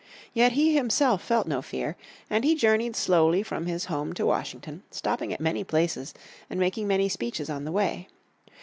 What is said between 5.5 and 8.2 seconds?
places, and making many speeches on the way.